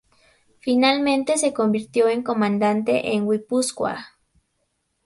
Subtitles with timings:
[0.61, 4.17] Finalmente, se convirtió en Comandante en Guipúzcoa.